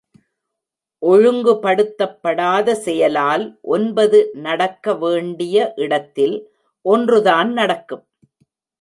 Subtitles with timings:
[1.01, 5.73] ஒழுங்குப்படுத்தப் படாத செயலால் ஒன்பது நடக்க வேண்டிய
[5.77, 6.35] இடத்தில்
[6.85, 8.05] ஒன்றுதான் நடக்கும்.